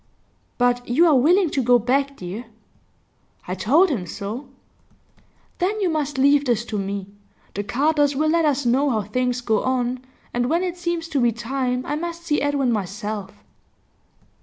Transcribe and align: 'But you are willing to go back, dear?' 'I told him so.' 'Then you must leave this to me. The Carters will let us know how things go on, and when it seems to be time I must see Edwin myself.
'But 0.57 0.89
you 0.89 1.05
are 1.05 1.13
willing 1.15 1.51
to 1.51 1.61
go 1.61 1.77
back, 1.77 2.17
dear?' 2.17 2.45
'I 3.47 3.53
told 3.53 3.89
him 3.91 4.07
so.' 4.07 4.49
'Then 5.59 5.79
you 5.79 5.89
must 5.91 6.17
leave 6.17 6.45
this 6.45 6.65
to 6.65 6.79
me. 6.79 7.05
The 7.53 7.63
Carters 7.63 8.15
will 8.15 8.29
let 8.31 8.43
us 8.45 8.65
know 8.65 8.89
how 8.89 9.03
things 9.03 9.41
go 9.41 9.61
on, 9.61 10.03
and 10.33 10.49
when 10.49 10.63
it 10.63 10.75
seems 10.75 11.07
to 11.09 11.21
be 11.21 11.31
time 11.31 11.85
I 11.85 11.97
must 11.97 12.23
see 12.23 12.41
Edwin 12.41 12.71
myself. 12.71 13.43